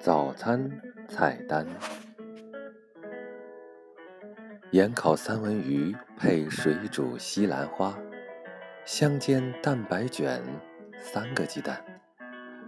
[0.00, 0.70] 早餐
[1.08, 1.66] 菜单：
[4.70, 7.98] 盐烤三文鱼配水煮西兰花，
[8.84, 10.42] 香煎蛋白卷
[10.98, 11.82] 三个鸡蛋，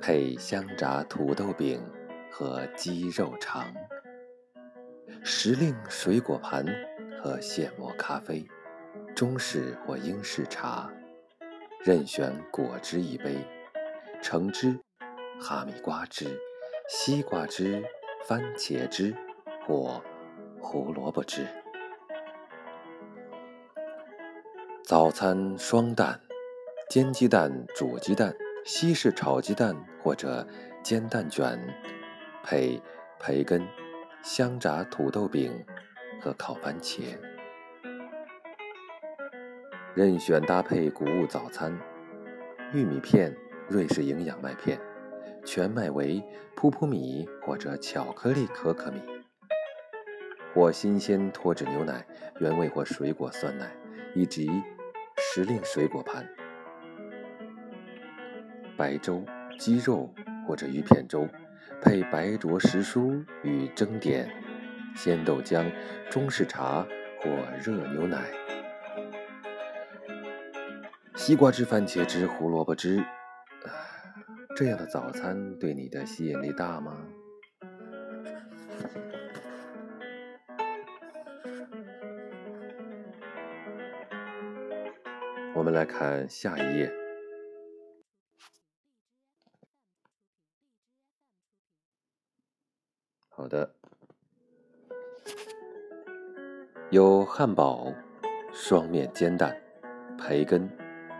[0.00, 1.80] 配香炸土豆饼
[2.32, 3.72] 和鸡肉肠，
[5.22, 6.66] 时令水果盘
[7.22, 8.48] 和现磨咖啡，
[9.14, 10.90] 中式或英式茶，
[11.84, 13.36] 任选果汁一杯，
[14.22, 14.78] 橙汁、
[15.40, 16.26] 哈密瓜汁。
[16.92, 17.84] 西瓜汁、
[18.26, 19.14] 番茄汁
[19.64, 20.02] 或
[20.58, 21.46] 胡萝卜汁。
[24.82, 26.20] 早餐双蛋：
[26.88, 28.34] 煎鸡蛋、煮鸡蛋、
[28.64, 30.44] 西式炒鸡蛋或者
[30.82, 31.60] 煎蛋卷，
[32.42, 32.82] 配
[33.20, 33.64] 培根、
[34.24, 35.64] 香炸土豆饼
[36.20, 37.16] 和烤番茄。
[39.94, 41.76] 任选搭配谷物早餐：
[42.72, 43.34] 玉米片、
[43.68, 44.78] 瑞士营养麦片。
[45.42, 46.22] 全麦维、
[46.54, 49.00] 噗噗米或者巧克力可可米，
[50.54, 52.06] 或新鲜脱脂牛奶、
[52.40, 53.72] 原味或水果酸奶，
[54.14, 54.50] 以及
[55.16, 56.28] 时令水果盘。
[58.76, 59.24] 白粥、
[59.58, 60.14] 鸡肉
[60.46, 61.26] 或者鱼片粥，
[61.80, 64.30] 配白灼时蔬与蒸点、
[64.96, 65.70] 鲜豆浆、
[66.10, 66.86] 中式茶
[67.20, 67.30] 或
[67.62, 68.30] 热牛奶。
[71.16, 73.04] 西瓜汁、番茄汁、胡萝卜汁。
[74.56, 77.06] 这样的早餐对你的吸引力大吗？
[85.54, 86.92] 我们来看下一页。
[93.28, 93.74] 好的，
[96.90, 97.94] 有汉堡、
[98.52, 99.56] 双面煎蛋、
[100.18, 100.68] 培根、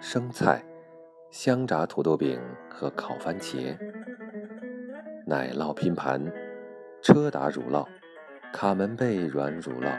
[0.00, 0.64] 生菜。
[1.32, 2.40] 香炸土豆饼
[2.70, 3.76] 和烤番茄，
[5.26, 6.24] 奶酪拼盘，
[7.02, 7.84] 车达乳酪，
[8.52, 9.92] 卡门贝软乳酪，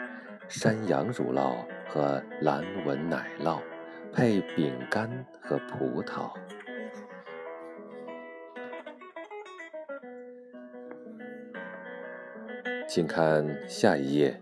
[0.47, 1.58] 山羊乳酪
[1.90, 3.59] 和蓝纹奶酪，
[4.14, 5.09] 配饼干
[5.41, 6.31] 和葡萄。
[12.88, 14.41] 请看下一页，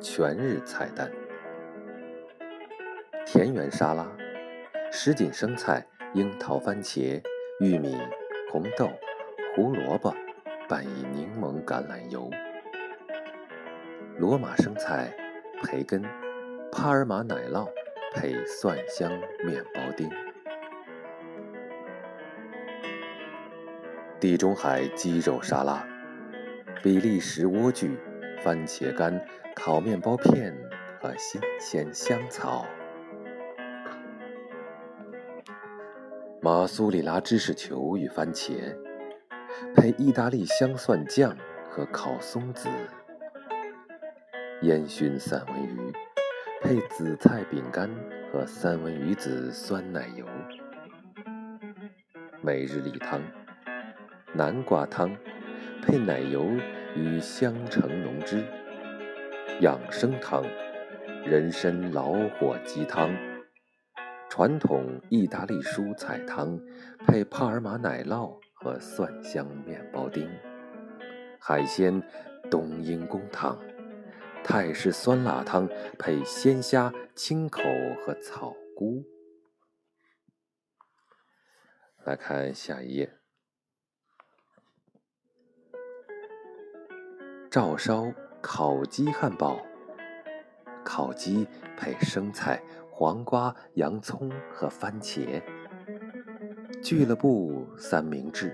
[0.00, 1.10] 全日菜单：
[3.26, 4.06] 田园沙拉，
[4.90, 5.86] 什锦生菜。
[6.14, 7.22] 樱桃、番茄、
[7.60, 7.94] 玉米、
[8.50, 8.90] 红豆、
[9.54, 10.10] 胡萝卜
[10.66, 12.30] 拌以柠檬橄榄油；
[14.16, 15.14] 罗马生菜、
[15.62, 16.02] 培根、
[16.72, 17.68] 帕尔马奶酪
[18.14, 19.10] 配蒜香
[19.44, 20.08] 面包丁；
[24.18, 25.86] 地中海鸡肉沙拉、
[26.82, 27.94] 比利时莴苣、
[28.42, 29.22] 番茄干、
[29.58, 30.56] 烤面包片
[31.00, 32.64] 和新鲜香草。
[36.40, 38.72] 马苏里拉芝士球与番茄，
[39.74, 41.36] 配意大利香蒜酱
[41.68, 42.68] 和烤松子；
[44.62, 45.92] 烟熏三文鱼，
[46.62, 47.90] 配紫菜饼干
[48.32, 50.24] 和三文鱼子酸奶油；
[52.40, 53.20] 每日例汤：
[54.32, 55.16] 南瓜汤，
[55.82, 56.46] 配奶油
[56.94, 58.36] 与香橙浓汁；
[59.60, 60.44] 养生汤：
[61.24, 63.10] 人参老火鸡汤。
[64.30, 66.60] 传统意大利蔬菜汤，
[67.04, 70.28] 配帕尔马奶酪和蒜香面包丁；
[71.40, 72.00] 海鲜
[72.48, 73.58] 冬阴功汤，
[74.44, 75.68] 泰式酸辣汤
[75.98, 77.60] 配鲜虾、青口
[78.04, 79.02] 和草菇。
[82.04, 83.12] 来看下一页，
[87.50, 89.58] 照烧烤鸡汉堡，
[90.84, 92.62] 烤鸡配生菜。
[92.90, 95.40] 黄瓜、洋葱和番茄。
[96.82, 98.52] 俱乐部三明治：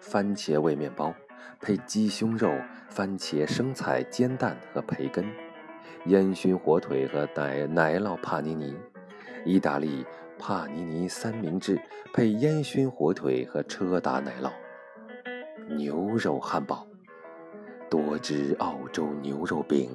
[0.00, 1.14] 番茄味面包，
[1.60, 2.50] 配鸡胸肉、
[2.88, 5.26] 番茄生菜煎蛋和培根；
[6.06, 8.74] 烟熏火腿和奶奶酪帕尼尼；
[9.44, 10.06] 意大利
[10.38, 11.78] 帕尼尼三明治，
[12.14, 14.50] 配烟熏火腿和车达奶酪；
[15.76, 16.86] 牛肉汉堡，
[17.92, 19.90] 多汁澳洲牛肉饼，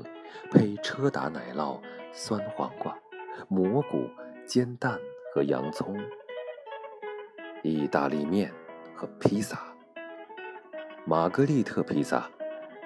[0.51, 1.81] 配车达奶酪、
[2.13, 2.95] 酸黄瓜。
[3.47, 4.07] 蘑菇、
[4.45, 4.99] 煎蛋
[5.33, 5.97] 和洋葱，
[7.63, 8.53] 意大利面
[8.93, 9.59] 和披萨，
[11.05, 12.29] 玛格丽特披萨，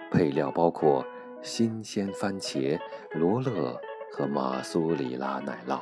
[0.10, 1.06] 配料包括
[1.42, 2.80] 新鲜番茄、
[3.12, 3.78] 罗勒
[4.14, 5.82] 和马苏里拉奶酪；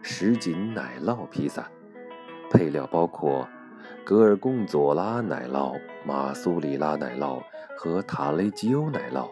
[0.00, 1.70] 什锦奶酪披萨，
[2.50, 3.46] 配料包括
[4.04, 7.42] 格尔贡佐拉奶酪、马苏里拉奶酪
[7.76, 9.28] 和塔雷吉欧奶酪。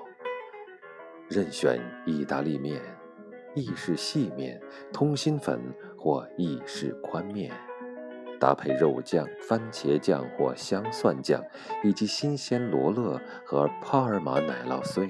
[1.29, 2.81] 任选意大利面、
[3.55, 4.61] 意式细面、
[4.93, 5.61] 通心粉
[5.97, 7.51] 或意式宽面，
[8.39, 11.43] 搭配肉酱、番茄酱或香蒜酱，
[11.83, 15.09] 以及新鲜罗勒和帕尔马奶酪碎。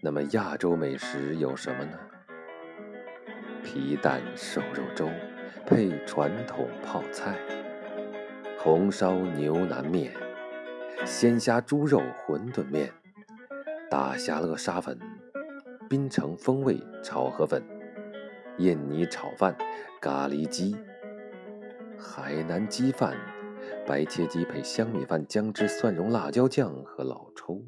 [0.00, 1.98] 那么亚洲美食有什么呢？
[3.74, 5.10] 皮蛋瘦肉粥
[5.66, 7.36] 配传统泡菜，
[8.56, 10.14] 红烧牛腩面，
[11.04, 12.92] 鲜虾猪肉馄饨面，
[13.90, 14.96] 大虾乐沙粉，
[15.88, 17.60] 槟城风味炒河粉，
[18.58, 19.56] 印尼炒饭，
[20.00, 20.76] 咖喱鸡，
[21.98, 23.18] 海南鸡饭，
[23.84, 27.60] 白切鸡配香米饭，姜汁蒜蓉辣椒酱和老抽。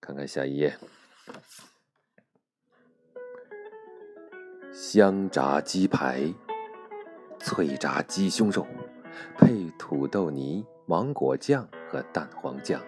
[0.00, 0.78] 看看下一页，
[4.78, 6.20] 香炸鸡排、
[7.38, 8.66] 脆炸鸡胸肉，
[9.34, 12.78] 配土豆泥、芒果酱和蛋黄酱；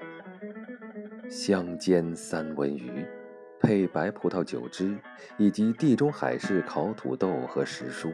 [1.30, 3.06] 香煎三文鱼，
[3.58, 4.98] 配白葡萄酒汁，
[5.38, 8.12] 以及地中海式烤土豆和时蔬；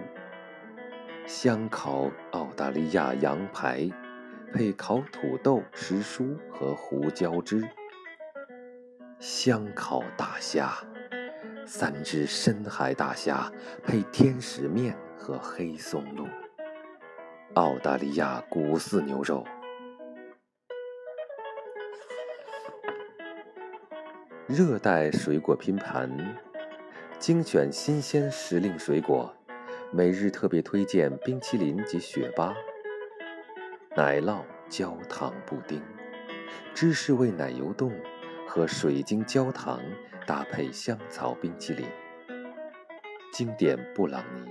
[1.27, 3.91] 香烤澳大利亚羊排，
[4.53, 7.61] 配烤土豆、时蔬和胡椒汁。
[9.19, 10.73] 香烤大虾，
[11.67, 13.51] 三只深海大虾
[13.83, 16.27] 配天使面和黑松露。
[17.55, 19.45] 澳大利亚古饲牛肉。
[24.47, 26.11] 热带水果拼盘，
[27.19, 29.35] 精选新鲜时令水果，
[29.91, 32.55] 每日特别推荐冰淇淋及雪芭、
[33.97, 35.81] 奶酪焦糖布丁、
[36.75, 37.91] 芝士味奶油冻。
[38.55, 39.81] 和水晶焦糖
[40.29, 41.85] 搭配香草冰淇淋，
[43.33, 44.47] 经典布朗尼，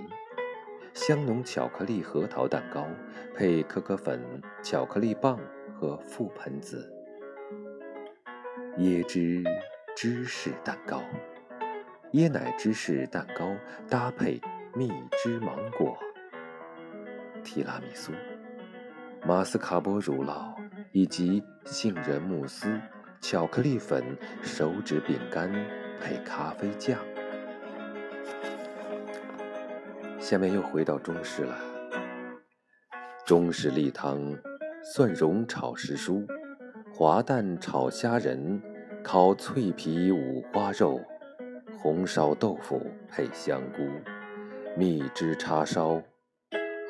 [0.92, 2.86] 香浓巧克力核桃蛋糕
[3.34, 4.22] 配可可粉、
[4.62, 5.40] 巧克力棒
[5.74, 6.86] 和覆盆子，
[8.76, 9.42] 椰汁
[9.96, 11.02] 芝士蛋糕，
[12.12, 13.56] 椰奶芝士蛋糕
[13.88, 14.38] 搭配
[14.74, 15.96] 蜜汁芒果，
[17.42, 18.12] 提拉米苏，
[19.26, 20.54] 马斯卡波乳酪
[20.92, 22.78] 以及杏仁慕斯。
[23.26, 24.04] 巧克力粉、
[24.42, 25.50] 手指饼干
[25.98, 27.00] 配咖啡酱。
[30.20, 31.58] 下面又回到中式了。
[33.24, 34.20] 中式例汤：
[34.82, 36.26] 蒜蓉炒时蔬，
[36.92, 38.60] 滑蛋炒虾仁，
[39.02, 41.00] 烤脆皮五花肉，
[41.78, 42.78] 红烧豆腐
[43.08, 43.88] 配香菇，
[44.76, 46.02] 蜜汁叉烧，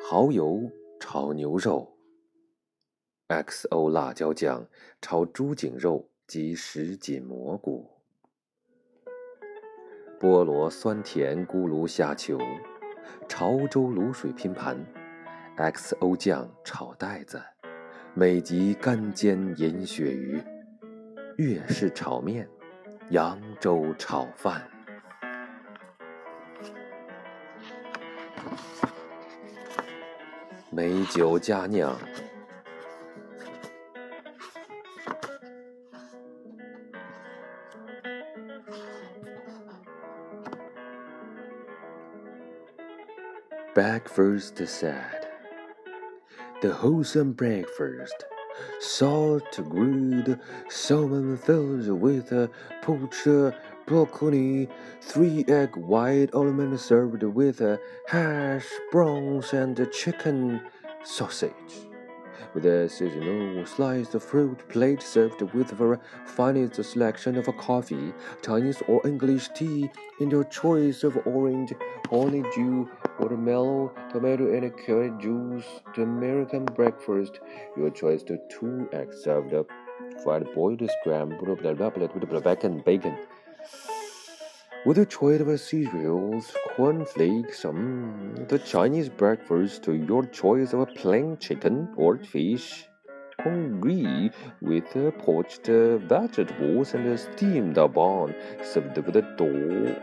[0.09, 1.97] 蚝油炒牛肉
[3.29, 4.67] ，XO 辣椒酱
[5.01, 6.09] 炒猪颈肉。
[6.27, 7.87] 及什锦蘑菇、
[10.19, 12.39] 菠萝酸甜咕噜虾球、
[13.27, 14.75] 潮州卤水拼盘、
[15.55, 17.39] XO 酱炒带子、
[18.15, 20.41] 美极干煎银鳕鱼、
[21.37, 22.49] 粤式炒面、
[23.11, 24.67] 扬州炒饭、
[30.71, 31.95] 美酒佳酿。
[43.75, 45.27] Breakfast said,
[46.61, 48.23] The wholesome breakfast,
[48.79, 50.39] salt grilled
[50.69, 52.31] salmon filled with
[52.81, 53.53] poached
[53.85, 54.69] broccoli,
[55.01, 57.61] three egg white almond served with
[58.07, 60.61] hash browns and chicken
[61.03, 61.51] sausage.
[62.53, 69.05] With a seasonal sliced fruit plate served with the finest selection of coffee, Chinese or
[69.05, 69.91] English tea,
[70.21, 71.73] and your choice of orange,
[72.09, 72.87] honeydew,
[73.19, 75.65] watermelon, tomato, and carrot juice.
[75.95, 77.39] The American breakfast,
[77.77, 79.67] your choice of two eggs served up,
[80.23, 81.73] fried boiled scrambled blah
[82.25, 83.17] blah bacon bacon.
[84.85, 90.85] With a choice of cereals, cornflakes, um, the Chinese breakfast, to your choice of a
[90.85, 92.87] plain chicken or fish,
[93.41, 94.29] congee
[94.61, 94.85] with
[95.17, 99.95] poached vegetables and steamed bun, served with a dough,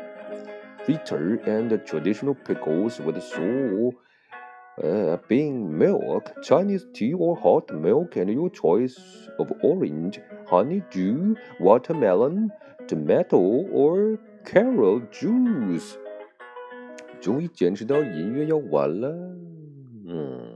[0.86, 3.96] fritter and traditional pickles with salt.
[4.84, 8.96] Uh, bean milk, Chinese tea or hot milk, and your choice
[9.39, 12.51] of orange, honeydew, watermelon,
[12.88, 15.98] tomato, or Carol Juice，
[17.20, 19.10] 终于坚持到音乐要完了，
[20.06, 20.50] 嗯。